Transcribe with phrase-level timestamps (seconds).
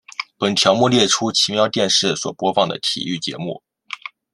[0.35, 3.61] 本条目列出奇妙电视所播放的体育节目。